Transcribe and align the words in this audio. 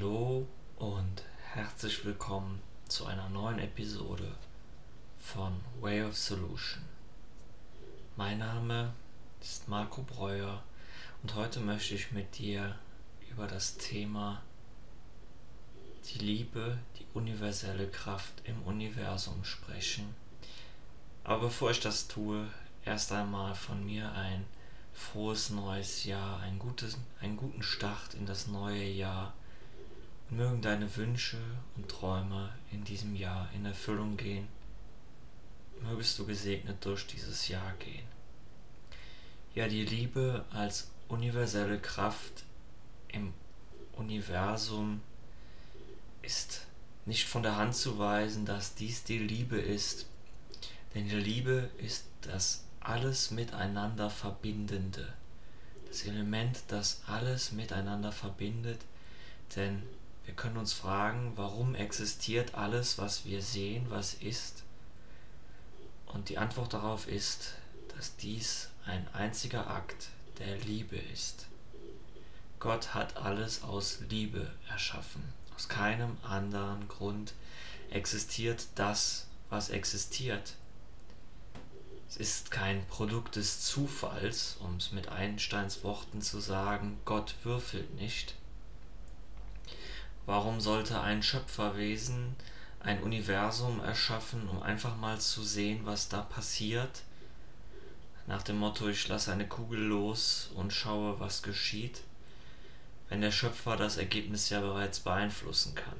Hallo 0.00 0.46
und 0.78 1.24
herzlich 1.52 2.06
willkommen 2.06 2.62
zu 2.88 3.04
einer 3.04 3.28
neuen 3.28 3.58
Episode 3.58 4.34
von 5.18 5.60
Way 5.82 6.04
of 6.04 6.16
Solution. 6.16 6.82
Mein 8.16 8.38
Name 8.38 8.94
ist 9.42 9.68
Marco 9.68 10.00
Breuer 10.00 10.62
und 11.22 11.34
heute 11.34 11.60
möchte 11.60 11.94
ich 11.96 12.12
mit 12.12 12.38
dir 12.38 12.78
über 13.30 13.46
das 13.46 13.76
Thema 13.76 14.40
die 16.06 16.20
Liebe, 16.20 16.78
die 16.98 17.06
universelle 17.12 17.86
Kraft 17.86 18.40
im 18.44 18.62
Universum 18.62 19.44
sprechen. 19.44 20.14
Aber 21.24 21.40
bevor 21.40 21.72
ich 21.72 21.80
das 21.80 22.08
tue, 22.08 22.46
erst 22.86 23.12
einmal 23.12 23.54
von 23.54 23.84
mir 23.84 24.10
ein 24.12 24.46
frohes 24.94 25.50
neues 25.50 26.04
Jahr, 26.04 26.40
ein 26.40 26.58
gutes, 26.58 26.96
einen 27.20 27.36
guten 27.36 27.62
Start 27.62 28.14
in 28.14 28.24
das 28.24 28.46
neue 28.46 28.88
Jahr. 28.88 29.34
Mögen 30.30 30.62
deine 30.62 30.94
Wünsche 30.96 31.38
und 31.76 31.88
Träume 31.88 32.52
in 32.70 32.84
diesem 32.84 33.16
Jahr 33.16 33.48
in 33.54 33.66
Erfüllung 33.66 34.16
gehen. 34.16 34.46
Mögest 35.82 36.18
du 36.18 36.26
gesegnet 36.26 36.84
durch 36.84 37.06
dieses 37.06 37.48
Jahr 37.48 37.72
gehen. 37.78 38.06
Ja, 39.54 39.66
die 39.66 39.84
Liebe 39.84 40.44
als 40.52 40.90
universelle 41.08 41.80
Kraft 41.80 42.44
im 43.08 43.32
Universum 43.94 45.00
ist 46.22 46.66
nicht 47.06 47.26
von 47.26 47.42
der 47.42 47.56
Hand 47.56 47.74
zu 47.74 47.98
weisen, 47.98 48.44
dass 48.46 48.74
dies 48.74 49.02
die 49.02 49.18
Liebe 49.18 49.58
ist. 49.58 50.06
Denn 50.94 51.08
die 51.08 51.16
Liebe 51.16 51.70
ist 51.78 52.04
das 52.22 52.64
alles 52.80 53.30
miteinander 53.30 54.10
verbindende. 54.10 55.12
Das 55.88 56.04
Element, 56.04 56.62
das 56.68 57.02
alles 57.06 57.52
miteinander 57.52 58.12
verbindet. 58.12 58.80
Denn 59.56 59.82
wir 60.30 60.36
können 60.36 60.58
uns 60.58 60.72
fragen, 60.72 61.32
warum 61.34 61.74
existiert 61.74 62.54
alles, 62.54 62.98
was 62.98 63.24
wir 63.24 63.42
sehen, 63.42 63.86
was 63.88 64.14
ist? 64.14 64.62
Und 66.06 66.28
die 66.28 66.38
Antwort 66.38 66.72
darauf 66.72 67.08
ist, 67.08 67.54
dass 67.96 68.14
dies 68.14 68.68
ein 68.86 69.12
einziger 69.12 69.66
Akt 69.66 70.10
der 70.38 70.56
Liebe 70.58 70.94
ist. 70.94 71.48
Gott 72.60 72.94
hat 72.94 73.16
alles 73.16 73.64
aus 73.64 74.02
Liebe 74.08 74.48
erschaffen. 74.68 75.24
Aus 75.56 75.68
keinem 75.68 76.16
anderen 76.22 76.86
Grund 76.86 77.34
existiert 77.90 78.68
das, 78.76 79.26
was 79.48 79.70
existiert. 79.70 80.54
Es 82.08 82.18
ist 82.18 82.52
kein 82.52 82.86
Produkt 82.86 83.34
des 83.34 83.62
Zufalls, 83.62 84.58
um 84.60 84.76
es 84.76 84.92
mit 84.92 85.08
Einsteins 85.08 85.82
Worten 85.82 86.22
zu 86.22 86.38
sagen, 86.38 87.00
Gott 87.04 87.34
würfelt 87.42 87.96
nicht. 87.96 88.36
Warum 90.30 90.60
sollte 90.60 91.00
ein 91.00 91.24
Schöpferwesen 91.24 92.36
ein 92.78 93.02
Universum 93.02 93.80
erschaffen, 93.80 94.48
um 94.48 94.62
einfach 94.62 94.96
mal 94.96 95.20
zu 95.20 95.42
sehen, 95.42 95.80
was 95.82 96.08
da 96.08 96.20
passiert? 96.20 97.02
Nach 98.28 98.40
dem 98.44 98.56
Motto, 98.56 98.86
ich 98.86 99.08
lasse 99.08 99.32
eine 99.32 99.48
Kugel 99.48 99.80
los 99.80 100.52
und 100.54 100.72
schaue, 100.72 101.18
was 101.18 101.42
geschieht, 101.42 102.02
wenn 103.08 103.22
der 103.22 103.32
Schöpfer 103.32 103.76
das 103.76 103.96
Ergebnis 103.96 104.50
ja 104.50 104.60
bereits 104.60 105.00
beeinflussen 105.00 105.74
kann 105.74 105.96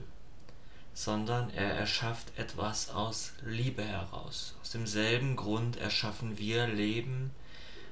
sondern 0.92 1.50
er 1.50 1.72
erschafft 1.74 2.36
etwas 2.36 2.90
aus 2.90 3.32
Liebe 3.44 3.82
heraus. 3.82 4.54
Aus 4.60 4.70
demselben 4.70 5.34
Grund 5.34 5.76
erschaffen 5.76 6.38
wir 6.38 6.68
Leben, 6.68 7.32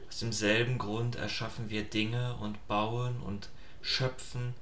aus 0.08 0.20
demselben 0.20 0.78
Grund 0.78 1.16
erschaffen 1.16 1.68
wir 1.68 1.82
Dinge 1.82 2.36
und 2.36 2.64
bauen 2.68 3.20
und 3.22 3.48
schöpfen 3.82 4.54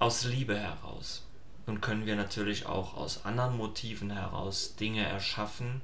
aus 0.00 0.24
Liebe 0.24 0.58
heraus. 0.58 1.22
Nun 1.66 1.80
können 1.80 2.06
wir 2.06 2.16
natürlich 2.16 2.66
auch 2.66 2.94
aus 2.94 3.24
anderen 3.24 3.56
Motiven 3.56 4.10
heraus 4.10 4.74
Dinge 4.74 5.06
erschaffen, 5.06 5.82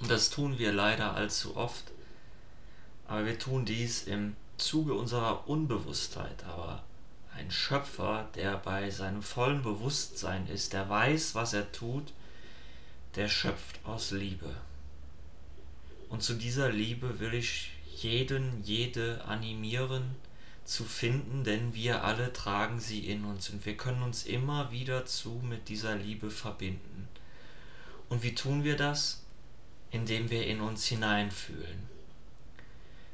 und 0.00 0.10
das 0.10 0.30
tun 0.30 0.58
wir 0.58 0.72
leider 0.72 1.14
allzu 1.14 1.56
oft, 1.56 1.84
aber 3.06 3.26
wir 3.26 3.38
tun 3.38 3.64
dies 3.64 4.04
im 4.04 4.36
Zuge 4.56 4.94
unserer 4.94 5.48
Unbewusstheit, 5.48 6.44
aber 6.44 6.82
ein 7.36 7.50
Schöpfer, 7.50 8.28
der 8.34 8.56
bei 8.56 8.90
seinem 8.90 9.22
vollen 9.22 9.62
Bewusstsein 9.62 10.46
ist, 10.46 10.72
der 10.72 10.88
weiß, 10.88 11.34
was 11.34 11.52
er 11.52 11.70
tut, 11.72 12.12
der 13.16 13.28
schöpft 13.28 13.80
aus 13.84 14.12
Liebe. 14.12 14.54
Und 16.08 16.22
zu 16.22 16.34
dieser 16.34 16.70
Liebe 16.70 17.18
will 17.18 17.34
ich 17.34 17.72
jeden, 17.96 18.62
jede 18.62 19.24
animieren 19.24 20.14
zu 20.64 20.84
finden, 20.84 21.44
denn 21.44 21.74
wir 21.74 22.04
alle 22.04 22.32
tragen 22.32 22.80
sie 22.80 23.06
in 23.08 23.24
uns 23.24 23.50
und 23.50 23.66
wir 23.66 23.76
können 23.76 24.02
uns 24.02 24.24
immer 24.24 24.72
wieder 24.72 25.04
zu 25.04 25.42
mit 25.44 25.68
dieser 25.68 25.94
Liebe 25.94 26.30
verbinden. 26.30 27.08
Und 28.08 28.22
wie 28.22 28.34
tun 28.34 28.64
wir 28.64 28.76
das? 28.76 29.22
Indem 29.90 30.30
wir 30.30 30.46
in 30.46 30.60
uns 30.60 30.86
hineinfühlen. 30.86 31.88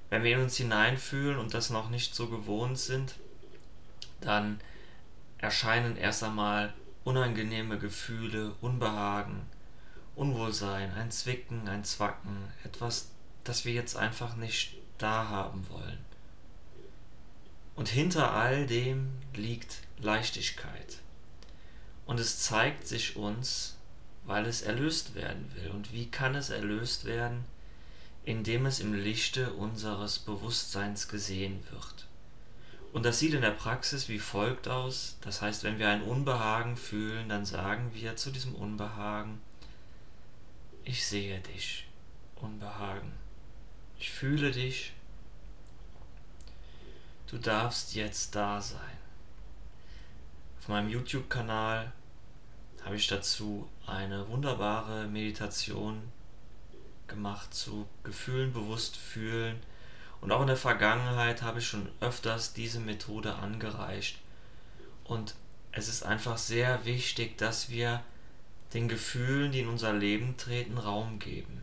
Wenn 0.09 0.23
wir 0.23 0.37
in 0.37 0.43
uns 0.43 0.57
hineinfühlen 0.57 1.39
und 1.39 1.55
das 1.55 1.71
noch 1.71 1.91
nicht 1.91 2.15
so 2.15 2.29
gewohnt 2.29 2.79
sind, 2.79 3.15
dann 4.21 4.61
erscheinen 5.39 5.97
erst 5.97 6.23
einmal 6.23 6.73
unangenehme 7.05 7.79
Gefühle, 7.79 8.55
Unbehagen, 8.61 9.43
Unwohlsein, 10.17 10.93
ein 10.93 11.11
Zwicken, 11.11 11.69
ein 11.69 11.85
Zwacken, 11.85 12.37
etwas, 12.65 13.11
das 13.45 13.65
wir 13.65 13.73
jetzt 13.73 13.97
einfach 13.97 14.37
nicht 14.37 14.77
da 14.99 15.29
haben 15.29 15.67
wollen. 15.71 16.10
Und 17.81 17.89
hinter 17.89 18.35
all 18.35 18.67
dem 18.67 19.09
liegt 19.35 19.79
Leichtigkeit. 19.99 20.99
Und 22.05 22.21
es 22.21 22.41
zeigt 22.41 22.87
sich 22.87 23.17
uns, 23.17 23.79
weil 24.27 24.45
es 24.45 24.61
erlöst 24.61 25.15
werden 25.15 25.51
will. 25.55 25.71
Und 25.71 25.91
wie 25.91 26.05
kann 26.05 26.35
es 26.35 26.51
erlöst 26.51 27.07
werden? 27.07 27.47
Indem 28.27 28.67
es 28.67 28.81
im 28.81 28.93
Lichte 28.93 29.55
unseres 29.55 30.19
Bewusstseins 30.19 31.09
gesehen 31.09 31.65
wird. 31.71 32.07
Und 32.93 33.07
das 33.07 33.19
sieht 33.19 33.33
in 33.33 33.41
der 33.41 33.51
Praxis 33.51 34.11
wie 34.11 34.19
folgt 34.19 34.69
aus. 34.69 35.17
Das 35.23 35.41
heißt, 35.41 35.65
wenn 35.65 35.79
wir 35.79 35.89
ein 35.89 36.03
Unbehagen 36.03 36.77
fühlen, 36.77 37.31
dann 37.31 37.47
sagen 37.47 37.93
wir 37.95 38.15
zu 38.15 38.31
diesem 38.31 38.55
Unbehagen, 38.55 39.41
ich 40.85 41.07
sehe 41.07 41.41
dich, 41.41 41.87
Unbehagen. 42.37 43.13
Ich 43.99 44.11
fühle 44.11 44.51
dich. 44.51 44.93
Du 47.31 47.39
darfst 47.39 47.95
jetzt 47.95 48.35
da 48.35 48.61
sein. 48.61 48.99
Auf 50.59 50.67
meinem 50.67 50.89
YouTube-Kanal 50.89 51.93
habe 52.85 52.97
ich 52.97 53.07
dazu 53.07 53.69
eine 53.87 54.29
wunderbare 54.29 55.07
Meditation 55.07 56.03
gemacht 57.07 57.55
zu 57.55 57.87
Gefühlen 58.03 58.53
bewusst 58.53 58.97
fühlen 58.97 59.61
und 60.21 60.33
auch 60.33 60.41
in 60.41 60.49
der 60.49 60.57
Vergangenheit 60.57 61.43
habe 61.43 61.61
ich 61.61 61.69
schon 61.69 61.89
öfters 62.01 62.53
diese 62.53 62.81
Methode 62.81 63.37
angereicht. 63.37 64.19
Und 65.05 65.37
es 65.71 65.87
ist 65.87 66.03
einfach 66.03 66.37
sehr 66.37 66.85
wichtig, 66.85 67.39
dass 67.39 67.71
wir 67.71 68.03
den 68.75 68.89
Gefühlen, 68.89 69.53
die 69.53 69.61
in 69.61 69.69
unser 69.69 69.93
Leben 69.93 70.37
treten, 70.37 70.79
Raum 70.79 71.21
geben. 71.21 71.63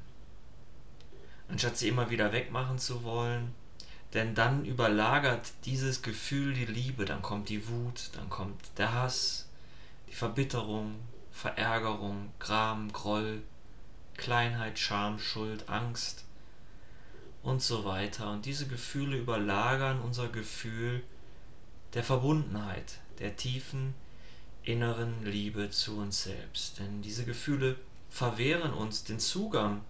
Anstatt 1.50 1.76
sie 1.76 1.90
immer 1.90 2.10
wieder 2.10 2.32
wegmachen 2.32 2.80
zu 2.80 3.04
wollen, 3.04 3.54
denn 4.14 4.36
dann 4.36 4.66
überlagert 4.66 5.52
dieses 5.66 6.02
Gefühl 6.02 6.54
die 6.54 6.66
Liebe, 6.66 7.06
dann 7.06 7.22
kommt 7.22 7.50
die 7.50 7.68
Wut, 7.68 8.10
dann 8.14 8.30
kommt 8.30 8.56
der 8.78 8.94
Hass, 8.94 9.48
die 10.10 10.16
Verbitterung, 10.16 10.96
Verärgerung, 11.32 12.32
Gram, 12.40 12.92
Groll, 12.92 13.42
Kleinheit, 14.16 14.80
Scham, 14.80 15.20
Schuld, 15.20 15.70
Angst 15.70 16.24
und 17.44 17.62
so 17.62 17.86
weiter. 17.86 18.32
Und 18.32 18.46
diese 18.46 18.68
Gefühle 18.68 19.18
überlagern 19.18 20.02
unser 20.02 20.30
Gefühl 20.30 21.04
der 21.94 22.04
Verbundenheit, 22.04 23.00
der 23.20 23.36
tiefen 23.36 23.94
inneren 24.64 25.26
Liebe 25.26 25.70
zu 25.70 25.98
uns 25.98 26.24
selbst. 26.24 26.80
Denn 26.80 27.02
diese 27.02 27.26
Gefühle 27.26 27.76
verwehren 28.10 28.74
uns 28.74 29.04
den 29.04 29.20
Zugang 29.20 29.82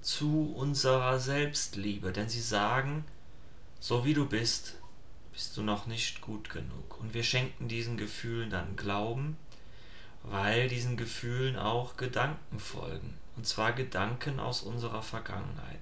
zu 0.00 0.54
unserer 0.54 1.18
Selbstliebe, 1.18 2.12
denn 2.12 2.28
sie 2.28 2.40
sagen, 2.40 3.04
so 3.84 4.02
wie 4.06 4.14
du 4.14 4.26
bist, 4.26 4.76
bist 5.30 5.58
du 5.58 5.62
noch 5.62 5.84
nicht 5.84 6.22
gut 6.22 6.48
genug. 6.48 6.98
Und 7.00 7.12
wir 7.12 7.22
schenken 7.22 7.68
diesen 7.68 7.98
Gefühlen 7.98 8.48
dann 8.48 8.76
Glauben, 8.76 9.36
weil 10.22 10.68
diesen 10.68 10.96
Gefühlen 10.96 11.58
auch 11.58 11.98
Gedanken 11.98 12.58
folgen. 12.58 13.18
Und 13.36 13.46
zwar 13.46 13.72
Gedanken 13.72 14.40
aus 14.40 14.62
unserer 14.62 15.02
Vergangenheit. 15.02 15.80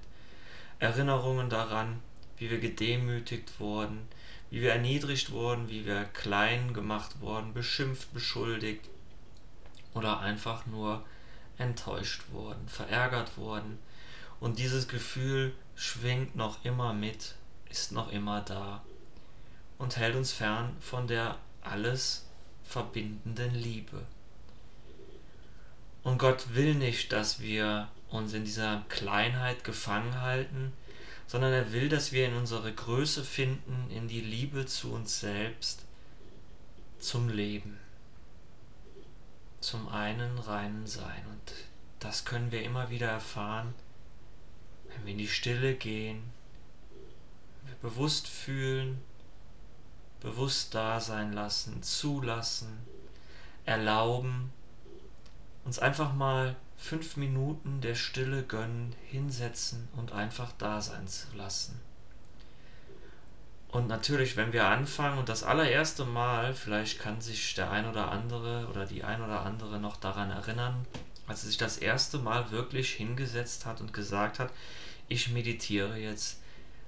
Erinnerungen 0.81 1.49
daran, 1.49 2.00
wie 2.38 2.50
wir 2.50 2.58
gedemütigt 2.58 3.60
wurden, 3.60 4.08
wie 4.50 4.62
wir 4.62 4.72
erniedrigt 4.72 5.31
wurden, 5.31 5.69
wie 5.69 5.87
wir 5.87 6.02
klein 6.06 6.75
gemacht 6.75 7.20
wurden, 7.20 7.54
beschimpft, 7.54 8.12
beschuldigt 8.12 8.88
oder 9.94 10.19
einfach 10.19 10.66
nur 10.66 11.04
enttäuscht 11.56 12.22
wurden, 12.32 12.66
verärgert 12.66 13.38
wurden. 13.38 13.78
Und 14.40 14.58
dieses 14.58 14.88
Gefühl 14.88 15.54
schwingt 15.76 16.34
noch 16.34 16.64
immer 16.64 16.94
mit, 16.94 17.37
ist 17.73 17.91
noch 17.91 18.13
immer 18.13 18.43
da 18.43 18.83
und 19.79 19.97
hält 19.97 20.15
uns 20.15 20.31
fern 20.31 20.77
von 20.79 21.07
der 21.09 21.39
alles 21.63 22.27
verbindenden 22.63 23.55
Liebe. 23.55 24.07
Und 26.03 26.19
Gott 26.19 26.55
will 26.55 26.75
nicht, 26.75 27.13
dass 27.13 27.41
wir 27.41 27.89
uns 28.11 28.35
in 28.35 28.45
dieser 28.45 28.85
Kleinheit 28.91 29.65
gefangen 29.65 30.21
halten, 30.21 30.73
sondern 31.27 31.53
er 31.53 31.73
will, 31.73 31.89
dass 31.89 32.13
wir 32.13 32.27
in 32.27 32.35
unsere 32.35 32.73
Größe 32.73 33.25
finden, 33.25 33.91
in 33.91 34.07
die 34.07 34.21
Liebe 34.21 34.67
zu 34.67 34.93
uns 34.93 35.21
selbst, 35.21 35.87
zum 36.99 37.31
Leben, 37.31 37.79
zum 39.61 39.89
einen 39.89 40.39
reinen 40.39 40.87
Sein. 40.87 41.25
Und 41.31 41.55
das 42.01 42.27
können 42.27 42.53
wir 42.53 42.63
immer 42.63 42.91
wieder 42.91 43.09
erfahren, 43.09 43.75
wenn 44.89 45.07
wir 45.07 45.13
in 45.13 45.19
die 45.19 45.29
Stille 45.29 45.75
gehen, 45.75 46.23
bewusst 47.82 48.29
fühlen, 48.29 49.00
bewusst 50.20 50.75
da 50.75 51.00
sein 51.00 51.32
lassen, 51.32 51.82
zulassen, 51.82 52.79
erlauben, 53.64 54.52
uns 55.64 55.79
einfach 55.79 56.12
mal 56.14 56.56
fünf 56.76 57.17
Minuten 57.17 57.81
der 57.81 57.94
Stille 57.94 58.44
gönnen, 58.44 58.94
hinsetzen 59.06 59.88
und 59.96 60.12
einfach 60.12 60.52
da 60.58 60.81
sein 60.81 61.06
zu 61.06 61.26
lassen. 61.37 61.81
Und 63.69 63.88
natürlich, 63.88 64.37
wenn 64.37 64.52
wir 64.52 64.67
anfangen 64.67 65.19
und 65.19 65.28
das 65.28 65.44
allererste 65.44 66.05
Mal, 66.05 66.55
vielleicht 66.55 66.99
kann 66.99 67.20
sich 67.20 67.55
der 67.55 67.70
ein 67.70 67.88
oder 67.88 68.11
andere 68.11 68.67
oder 68.69 68.85
die 68.85 69.02
ein 69.02 69.23
oder 69.23 69.40
andere 69.43 69.81
noch 69.81 69.96
daran 69.96 70.31
erinnern, 70.31 70.87
als 71.26 71.40
sie 71.40 71.49
sich 71.49 71.56
das 71.56 71.78
erste 71.78 72.19
Mal 72.19 72.50
wirklich 72.50 72.93
hingesetzt 72.93 73.64
hat 73.64 73.81
und 73.81 73.93
gesagt 73.93 74.38
hat, 74.38 74.50
ich 75.08 75.31
meditiere 75.31 75.96
jetzt. 75.96 76.42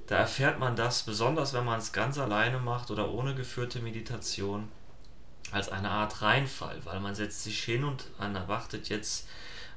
Da 0.07 0.19
erfährt 0.19 0.59
man 0.59 0.77
das, 0.77 1.03
besonders 1.03 1.55
wenn 1.55 1.65
man 1.65 1.79
es 1.79 1.93
ganz 1.93 2.19
alleine 2.19 2.59
macht 2.59 2.91
oder 2.91 3.11
ohne 3.11 3.35
geführte 3.35 3.81
Meditation, 3.81 4.69
als 5.51 5.69
eine 5.69 5.91
Art 5.91 6.21
Reinfall, 6.21 6.79
weil 6.85 7.01
man 7.01 7.15
setzt 7.15 7.45
sich 7.45 7.63
hin 7.63 7.85
und 7.85 8.05
erwartet 8.19 8.89
jetzt 8.89 9.27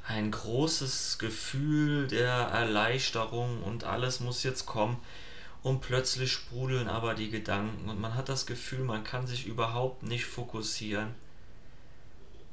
ein 0.07 0.31
großes 0.31 1.18
Gefühl 1.19 2.07
der 2.07 2.31
Erleichterung 2.31 3.62
und 3.63 3.83
alles 3.83 4.19
muss 4.19 4.44
jetzt 4.44 4.65
kommen 4.65 4.97
und 5.63 5.81
plötzlich 5.81 6.31
sprudeln 6.31 6.88
aber 6.88 7.13
die 7.13 7.30
Gedanken 7.30 7.89
und 7.89 8.00
man 8.00 8.15
hat 8.15 8.30
das 8.30 8.45
Gefühl, 8.45 8.83
man 8.85 9.03
kann 9.03 9.27
sich 9.27 9.45
überhaupt 9.45 10.03
nicht 10.03 10.25
fokussieren. 10.25 11.13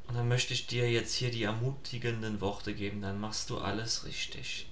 Und 0.08 0.16
dann 0.16 0.28
möchte 0.28 0.52
ich 0.52 0.66
dir 0.66 0.90
jetzt 0.90 1.14
hier 1.14 1.30
die 1.30 1.44
ermutigenden 1.44 2.40
Worte 2.40 2.74
geben, 2.74 3.00
dann 3.00 3.20
machst 3.20 3.50
du 3.50 3.58
alles 3.58 4.04
richtig. 4.04 4.68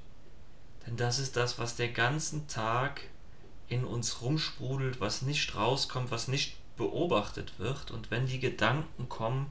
Denn 0.86 0.96
das 0.96 1.18
ist 1.18 1.36
das, 1.36 1.58
was 1.58 1.76
der 1.76 1.88
ganzen 1.88 2.48
Tag 2.48 3.02
in 3.68 3.84
uns 3.84 4.20
rumsprudelt, 4.20 5.00
was 5.00 5.22
nicht 5.22 5.54
rauskommt, 5.54 6.10
was 6.10 6.28
nicht 6.28 6.56
beobachtet 6.76 7.58
wird. 7.58 7.90
Und 7.90 8.10
wenn 8.10 8.26
die 8.26 8.40
Gedanken 8.40 9.08
kommen 9.08 9.50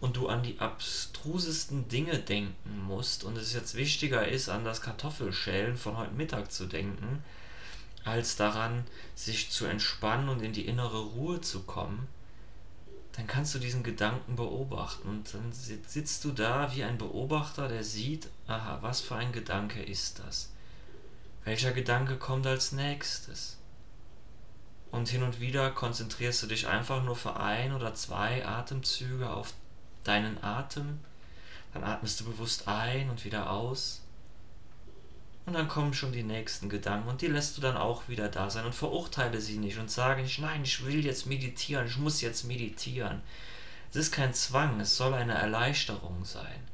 und 0.00 0.16
du 0.16 0.28
an 0.28 0.42
die 0.42 0.58
abstrusesten 0.58 1.88
Dinge 1.88 2.18
denken 2.18 2.82
musst 2.86 3.24
und 3.24 3.36
es 3.38 3.54
jetzt 3.54 3.74
wichtiger 3.74 4.26
ist, 4.26 4.48
an 4.48 4.64
das 4.64 4.82
Kartoffelschälen 4.82 5.76
von 5.76 5.96
heute 5.96 6.12
Mittag 6.12 6.52
zu 6.52 6.66
denken, 6.66 7.22
als 8.04 8.36
daran, 8.36 8.84
sich 9.14 9.50
zu 9.50 9.64
entspannen 9.64 10.28
und 10.28 10.42
in 10.42 10.52
die 10.52 10.66
innere 10.66 11.00
Ruhe 11.00 11.40
zu 11.40 11.62
kommen, 11.62 12.06
dann 13.12 13.26
kannst 13.26 13.54
du 13.54 13.58
diesen 13.58 13.82
Gedanken 13.82 14.36
beobachten 14.36 15.08
und 15.08 15.32
dann 15.32 15.52
sitzt 15.52 16.24
du 16.24 16.32
da 16.32 16.74
wie 16.74 16.82
ein 16.82 16.98
Beobachter, 16.98 17.68
der 17.68 17.84
sieht, 17.84 18.28
aha, 18.48 18.78
was 18.82 19.00
für 19.00 19.14
ein 19.14 19.32
Gedanke 19.32 19.80
ist 19.82 20.18
das? 20.18 20.50
Welcher 21.44 21.72
Gedanke 21.72 22.16
kommt 22.16 22.46
als 22.46 22.72
nächstes? 22.72 23.58
Und 24.90 25.08
hin 25.08 25.22
und 25.22 25.40
wieder 25.40 25.70
konzentrierst 25.70 26.42
du 26.42 26.46
dich 26.46 26.68
einfach 26.68 27.02
nur 27.02 27.16
für 27.16 27.36
ein 27.36 27.74
oder 27.74 27.94
zwei 27.94 28.46
Atemzüge 28.46 29.28
auf 29.28 29.52
deinen 30.04 30.42
Atem. 30.42 31.00
Dann 31.74 31.84
atmest 31.84 32.20
du 32.20 32.24
bewusst 32.24 32.66
ein 32.66 33.10
und 33.10 33.24
wieder 33.24 33.50
aus. 33.50 34.00
Und 35.44 35.52
dann 35.52 35.68
kommen 35.68 35.92
schon 35.92 36.12
die 36.12 36.22
nächsten 36.22 36.70
Gedanken 36.70 37.08
und 37.08 37.20
die 37.20 37.26
lässt 37.26 37.58
du 37.58 37.60
dann 37.60 37.76
auch 37.76 38.08
wieder 38.08 38.30
da 38.30 38.48
sein 38.48 38.64
und 38.64 38.74
verurteile 38.74 39.42
sie 39.42 39.58
nicht 39.58 39.78
und 39.78 39.90
sage 39.90 40.22
nicht, 40.22 40.38
nein, 40.38 40.62
ich 40.64 40.86
will 40.86 41.04
jetzt 41.04 41.26
meditieren, 41.26 41.86
ich 41.86 41.98
muss 41.98 42.22
jetzt 42.22 42.44
meditieren. 42.44 43.20
Es 43.90 43.96
ist 43.96 44.12
kein 44.12 44.32
Zwang, 44.32 44.80
es 44.80 44.96
soll 44.96 45.12
eine 45.12 45.34
Erleichterung 45.34 46.24
sein. 46.24 46.66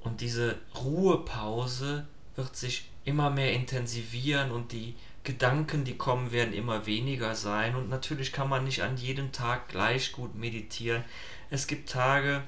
Und 0.00 0.20
diese 0.20 0.58
Ruhepause 0.74 2.08
wird 2.36 2.56
sich 2.56 2.90
immer 3.04 3.30
mehr 3.30 3.52
intensivieren 3.52 4.50
und 4.50 4.72
die 4.72 4.94
Gedanken, 5.24 5.84
die 5.84 5.96
kommen, 5.96 6.32
werden 6.32 6.52
immer 6.52 6.86
weniger 6.86 7.34
sein. 7.34 7.76
Und 7.76 7.88
natürlich 7.88 8.32
kann 8.32 8.48
man 8.48 8.64
nicht 8.64 8.82
an 8.82 8.96
jedem 8.96 9.32
Tag 9.32 9.68
gleich 9.68 10.12
gut 10.12 10.34
meditieren. 10.34 11.04
Es 11.50 11.66
gibt 11.66 11.88
Tage, 11.88 12.42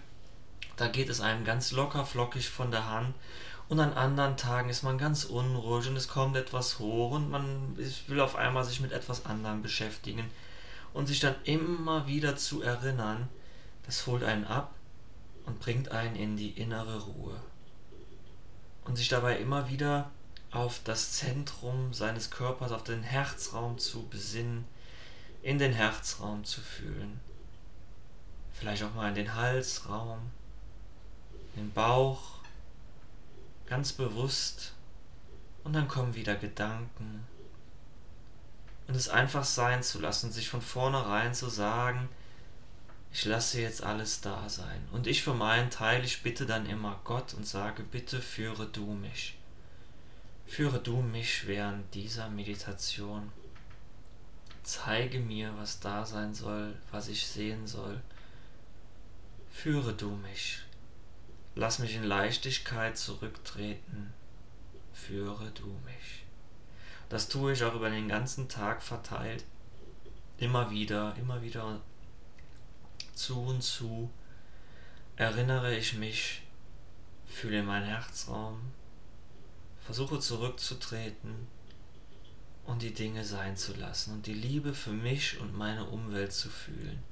da 0.77 0.89
geht 0.89 1.09
es 1.09 1.21
einem 1.21 1.45
ganz 1.45 1.73
locker 1.73 2.05
flockig 2.05 2.49
von 2.49 2.71
der 2.71 2.91
Hand. 2.91 3.15
Und 3.69 3.81
an 3.81 3.95
anderen 3.95 4.37
Tagen 4.37 4.69
ist 4.69 4.83
man 4.83 4.99
ganz 4.99 5.25
unruhig 5.25 5.89
und 5.89 5.97
es 5.97 6.07
kommt 6.07 6.37
etwas 6.37 6.79
hoch 6.79 7.13
und 7.13 7.31
man 7.31 7.77
will 8.07 8.21
auf 8.21 8.37
einmal 8.37 8.65
sich 8.65 8.81
mit 8.81 8.93
etwas 8.93 9.27
anderem 9.27 9.63
beschäftigen. 9.63 10.31
Und 10.93 11.07
sich 11.07 11.21
dann 11.21 11.35
immer 11.45 12.07
wieder 12.07 12.37
zu 12.37 12.63
erinnern, 12.63 13.29
das 13.85 14.07
holt 14.07 14.23
einen 14.23 14.45
ab 14.45 14.75
und 15.47 15.61
bringt 15.61 15.91
einen 15.91 16.17
in 16.17 16.37
die 16.37 16.51
innere 16.51 17.01
Ruhe. 17.01 17.41
Und 18.87 18.97
sich 18.97 19.09
dabei 19.09 19.39
immer 19.39 19.69
wieder 19.69 20.11
auf 20.51 20.81
das 20.85 21.13
Zentrum 21.13 21.93
seines 21.93 22.31
Körpers, 22.31 22.73
auf 22.73 22.85
den 22.85 23.03
Herzraum 23.03 23.79
zu 23.79 24.07
besinnen, 24.09 24.65
in 25.43 25.59
den 25.59 25.73
Herzraum 25.73 26.45
zu 26.45 26.61
fühlen. 26.61 27.21
Vielleicht 28.53 28.83
auch 28.85 28.95
mal 28.95 29.09
in 29.09 29.15
den 29.15 29.35
Halsraum, 29.35 30.19
den 31.57 31.73
Bauch, 31.73 32.41
ganz 33.67 33.93
bewusst. 33.93 34.73
Und 35.65 35.73
dann 35.73 35.89
kommen 35.89 36.15
wieder 36.15 36.37
Gedanken. 36.37 37.27
Und 38.87 38.95
es 38.95 39.09
einfach 39.09 39.45
sein 39.45 39.83
zu 39.83 40.01
lassen, 40.01 40.31
sich 40.31 40.49
von 40.49 40.63
vornherein 40.63 41.35
zu 41.35 41.49
sagen, 41.49 42.09
lasse 43.27 43.61
jetzt 43.61 43.83
alles 43.83 44.21
da 44.21 44.49
sein. 44.49 44.89
Und 44.93 45.07
ich 45.07 45.23
für 45.23 45.35
meinen 45.35 45.71
Teil, 45.71 46.05
ich 46.05 46.23
bitte 46.23 46.47
dann 46.47 46.67
immer 46.67 47.01
Gott 47.05 47.35
und 47.35 47.47
sage, 47.47 47.83
bitte 47.83 48.21
führe 48.21 48.67
du 48.67 48.93
mich. 48.93 49.37
Führe 50.47 50.79
du 50.79 51.03
mich 51.03 51.47
während 51.47 51.93
dieser 51.95 52.29
Meditation. 52.29 53.31
Zeige 54.63 55.21
mir, 55.21 55.53
was 55.59 55.81
da 55.81 56.05
sein 56.05 56.35
soll, 56.35 56.75
was 56.91 57.09
ich 57.09 57.27
sehen 57.27 57.67
soll. 57.67 58.01
Führe 59.51 59.93
du 59.93 60.11
mich. 60.11 60.61
Lass 61.55 61.79
mich 61.79 61.95
in 61.97 62.05
Leichtigkeit 62.05 62.99
zurücktreten. 62.99 64.13
Führe 64.93 65.51
du 65.53 65.67
mich. 65.85 66.25
Das 67.09 67.29
tue 67.29 67.53
ich 67.53 67.65
auch 67.65 67.75
über 67.75 67.91
den 67.91 68.09
ganzen 68.09 68.49
Tag 68.49 68.83
verteilt. 68.83 69.45
Immer 70.39 70.71
wieder, 70.71 71.15
immer 71.17 71.43
wieder 71.43 71.81
zu 73.17 73.41
und 73.43 73.63
zu 73.63 74.11
erinnere 75.17 75.77
ich 75.77 75.95
mich, 75.95 76.43
fühle 77.27 77.63
meinen 77.63 77.87
Herzraum, 77.87 78.61
versuche 79.81 80.21
zurückzutreten 80.21 81.47
und 82.65 82.83
die 82.83 82.93
Dinge 82.93 83.25
sein 83.25 83.57
zu 83.57 83.75
lassen 83.75 84.13
und 84.13 84.27
die 84.27 84.35
Liebe 84.35 84.75
für 84.75 84.91
mich 84.91 85.39
und 85.41 85.57
meine 85.57 85.87
Umwelt 85.87 86.33
zu 86.33 86.51
fühlen. 86.51 87.03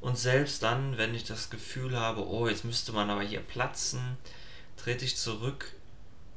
Und 0.00 0.18
selbst 0.18 0.62
dann, 0.62 0.96
wenn 0.96 1.14
ich 1.14 1.24
das 1.24 1.50
Gefühl 1.50 1.96
habe, 1.96 2.26
oh, 2.26 2.48
jetzt 2.48 2.64
müsste 2.64 2.92
man 2.92 3.10
aber 3.10 3.22
hier 3.22 3.40
platzen, 3.40 4.16
trete 4.76 5.04
ich 5.04 5.16
zurück 5.16 5.72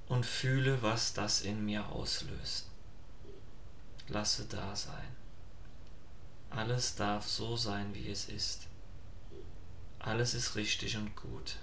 und 0.08 0.26
fühle, 0.26 0.82
was 0.82 1.14
das 1.14 1.42
in 1.42 1.64
mir 1.66 1.88
auslöst. 1.90 2.68
Lasse 4.08 4.46
da 4.46 4.76
sein. 4.76 5.16
Alles 6.50 6.96
darf 6.96 7.28
so 7.28 7.56
sein, 7.56 7.94
wie 7.94 8.10
es 8.10 8.28
ist. 8.28 8.68
Alles 10.04 10.34
ist 10.34 10.56
richtig 10.56 10.98
und 10.98 11.16
gut. 11.16 11.58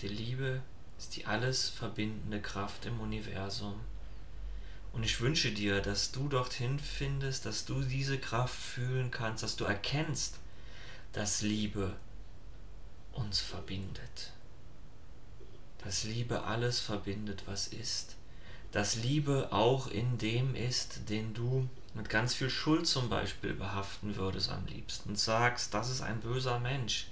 Die 0.00 0.08
Liebe 0.08 0.62
ist 0.98 1.14
die 1.14 1.26
alles 1.26 1.68
verbindende 1.68 2.42
Kraft 2.42 2.86
im 2.86 3.00
Universum. 3.00 3.78
Und 4.92 5.04
ich 5.04 5.20
wünsche 5.20 5.52
dir, 5.52 5.80
dass 5.80 6.10
du 6.10 6.28
dorthin 6.28 6.80
findest, 6.80 7.46
dass 7.46 7.66
du 7.66 7.82
diese 7.82 8.18
Kraft 8.18 8.60
fühlen 8.60 9.12
kannst, 9.12 9.44
dass 9.44 9.54
du 9.54 9.64
erkennst, 9.64 10.38
dass 11.12 11.42
Liebe 11.42 11.94
uns 13.12 13.38
verbindet. 13.38 14.32
Dass 15.84 16.02
Liebe 16.02 16.42
alles 16.42 16.80
verbindet, 16.80 17.44
was 17.46 17.68
ist. 17.68 18.17
Dass 18.72 18.96
Liebe 18.96 19.48
auch 19.50 19.86
in 19.86 20.18
dem 20.18 20.54
ist, 20.54 21.08
den 21.08 21.32
du 21.32 21.68
mit 21.94 22.10
ganz 22.10 22.34
viel 22.34 22.50
Schuld 22.50 22.86
zum 22.86 23.08
Beispiel 23.08 23.54
behaften 23.54 24.16
würdest 24.16 24.50
am 24.50 24.66
liebsten 24.66 25.10
und 25.10 25.18
sagst, 25.18 25.72
das 25.74 25.90
ist 25.90 26.02
ein 26.02 26.20
böser 26.20 26.58
Mensch. 26.58 27.08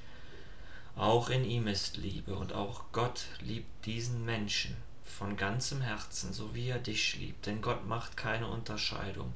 Auch 0.97 1.29
in 1.29 1.45
ihm 1.45 1.67
ist 1.67 1.97
Liebe 1.97 2.37
und 2.37 2.53
auch 2.53 2.85
Gott 2.93 3.27
liebt 3.41 3.87
diesen 3.87 4.25
Menschen 4.25 4.77
von 5.05 5.37
ganzem 5.37 5.81
Herzen, 5.81 6.33
so 6.33 6.55
wie 6.55 6.69
er 6.69 6.79
dich 6.79 7.17
liebt, 7.17 7.47
denn 7.47 7.63
Gott 7.63 7.87
macht 7.87 8.17
keine 8.17 8.49
Unterscheidung. 8.49 9.35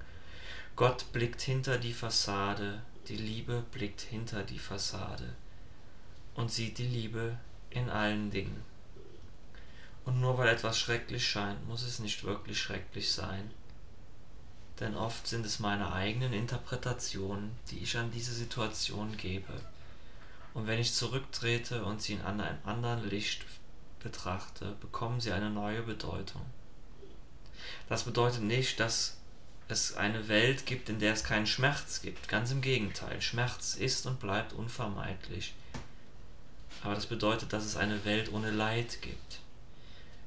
Gott 0.76 1.12
blickt 1.12 1.40
hinter 1.40 1.78
die 1.78 1.92
Fassade, 1.92 2.82
die 3.08 3.16
Liebe 3.16 3.64
blickt 3.72 4.00
hinter 4.02 4.42
die 4.42 4.58
Fassade 4.58 5.34
und 6.34 6.50
sieht 6.50 6.78
die 6.78 6.86
Liebe 6.86 7.36
in 7.70 7.90
allen 7.90 8.30
Dingen. 8.30 8.69
Und 10.04 10.20
nur 10.20 10.38
weil 10.38 10.48
etwas 10.48 10.78
schrecklich 10.78 11.28
scheint, 11.28 11.66
muss 11.68 11.82
es 11.82 11.98
nicht 11.98 12.24
wirklich 12.24 12.60
schrecklich 12.60 13.12
sein. 13.12 13.50
Denn 14.80 14.96
oft 14.96 15.26
sind 15.26 15.44
es 15.44 15.60
meine 15.60 15.92
eigenen 15.92 16.32
Interpretationen, 16.32 17.50
die 17.70 17.80
ich 17.80 17.96
an 17.98 18.10
diese 18.10 18.32
Situation 18.32 19.16
gebe. 19.16 19.52
Und 20.54 20.66
wenn 20.66 20.80
ich 20.80 20.94
zurücktrete 20.94 21.84
und 21.84 22.00
sie 22.00 22.14
in 22.14 22.22
einem 22.22 22.58
anderen 22.64 23.08
Licht 23.08 23.44
betrachte, 24.00 24.74
bekommen 24.80 25.20
sie 25.20 25.32
eine 25.32 25.50
neue 25.50 25.82
Bedeutung. 25.82 26.42
Das 27.88 28.04
bedeutet 28.04 28.42
nicht, 28.42 28.80
dass 28.80 29.18
es 29.68 29.96
eine 29.96 30.28
Welt 30.28 30.66
gibt, 30.66 30.88
in 30.88 30.98
der 30.98 31.12
es 31.12 31.24
keinen 31.24 31.46
Schmerz 31.46 32.02
gibt. 32.02 32.28
Ganz 32.28 32.50
im 32.50 32.60
Gegenteil, 32.60 33.20
Schmerz 33.20 33.74
ist 33.74 34.06
und 34.06 34.18
bleibt 34.18 34.52
unvermeidlich. 34.52 35.54
Aber 36.82 36.94
das 36.94 37.06
bedeutet, 37.06 37.52
dass 37.52 37.64
es 37.64 37.76
eine 37.76 38.04
Welt 38.04 38.32
ohne 38.32 38.50
Leid 38.50 39.02
gibt, 39.02 39.40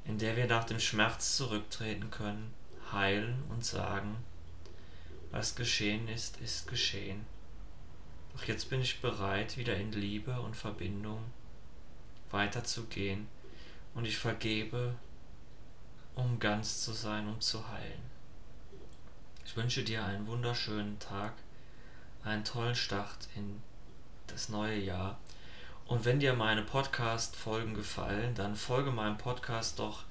in 0.05 0.17
der 0.17 0.35
wir 0.35 0.47
nach 0.47 0.63
dem 0.65 0.79
Schmerz 0.79 1.35
zurücktreten 1.37 2.11
können, 2.11 2.53
heilen 2.91 3.43
und 3.49 3.65
sagen, 3.65 4.17
was 5.31 5.55
geschehen 5.55 6.07
ist, 6.07 6.39
ist 6.41 6.67
geschehen. 6.67 7.25
Doch 8.33 8.45
jetzt 8.45 8.69
bin 8.69 8.81
ich 8.81 9.01
bereit, 9.01 9.57
wieder 9.57 9.75
in 9.75 9.91
Liebe 9.91 10.39
und 10.41 10.55
Verbindung 10.55 11.23
weiterzugehen 12.31 13.27
und 13.93 14.05
ich 14.05 14.17
vergebe, 14.17 14.95
um 16.15 16.39
ganz 16.39 16.81
zu 16.81 16.93
sein, 16.93 17.27
um 17.27 17.39
zu 17.41 17.67
heilen. 17.69 18.01
Ich 19.45 19.55
wünsche 19.55 19.83
dir 19.83 20.03
einen 20.03 20.27
wunderschönen 20.27 20.99
Tag, 20.99 21.33
einen 22.23 22.43
tollen 22.43 22.75
Start 22.75 23.27
in 23.35 23.61
das 24.27 24.49
neue 24.49 24.79
Jahr. 24.79 25.19
Und 25.85 26.05
wenn 26.05 26.19
dir 26.19 26.33
meine 26.33 26.61
Podcast-Folgen 26.61 27.73
gefallen, 27.73 28.35
dann 28.35 28.55
folge 28.55 28.91
meinem 28.91 29.17
Podcast 29.17 29.79
doch 29.79 30.03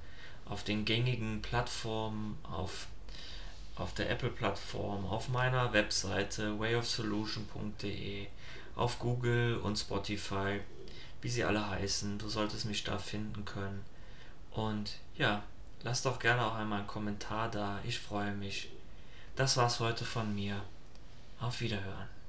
auf 0.45 0.63
den 0.63 0.85
gängigen 0.85 1.41
Plattformen, 1.41 2.37
auf, 2.43 2.87
auf 3.75 3.93
der 3.93 4.09
Apple-Plattform, 4.09 5.05
auf 5.05 5.29
meiner 5.29 5.73
Webseite 5.73 6.59
wayofsolution.de, 6.59 8.27
auf 8.75 8.99
Google 8.99 9.57
und 9.57 9.77
Spotify, 9.77 10.59
wie 11.21 11.29
sie 11.29 11.43
alle 11.43 11.67
heißen. 11.67 12.19
Du 12.19 12.29
solltest 12.29 12.65
mich 12.65 12.83
da 12.83 12.97
finden 12.97 13.45
können. 13.45 13.83
Und 14.51 14.97
ja, 15.17 15.43
lass 15.81 16.03
doch 16.03 16.19
gerne 16.19 16.45
auch 16.45 16.55
einmal 16.55 16.79
einen 16.79 16.87
Kommentar 16.87 17.49
da. 17.49 17.79
Ich 17.83 17.99
freue 17.99 18.33
mich. 18.33 18.69
Das 19.35 19.57
war's 19.57 19.79
heute 19.79 20.05
von 20.05 20.35
mir. 20.35 20.61
Auf 21.39 21.61
Wiederhören. 21.61 22.22